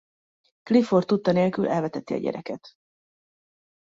[0.63, 2.73] Clifford tudta nélkül elveteti a gyereket.